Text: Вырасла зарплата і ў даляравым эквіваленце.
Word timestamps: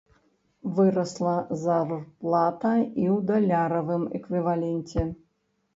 Вырасла 0.77 1.33
зарплата 1.65 2.73
і 2.85 2.87
ў 2.87 3.17
даляравым 3.29 4.03
эквіваленце. 4.21 5.09